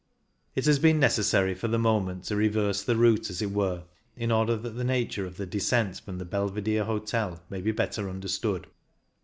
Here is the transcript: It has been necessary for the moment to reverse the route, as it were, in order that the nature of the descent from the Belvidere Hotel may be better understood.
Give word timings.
It 0.55 0.65
has 0.65 0.79
been 0.79 0.99
necessary 0.99 1.53
for 1.53 1.67
the 1.67 1.77
moment 1.77 2.23
to 2.23 2.35
reverse 2.35 2.81
the 2.81 2.95
route, 2.95 3.29
as 3.29 3.39
it 3.39 3.51
were, 3.51 3.83
in 4.17 4.31
order 4.31 4.57
that 4.57 4.71
the 4.71 4.83
nature 4.83 5.27
of 5.27 5.37
the 5.37 5.45
descent 5.45 5.99
from 6.03 6.17
the 6.17 6.25
Belvidere 6.25 6.85
Hotel 6.85 7.39
may 7.51 7.61
be 7.61 7.71
better 7.71 8.09
understood. 8.09 8.65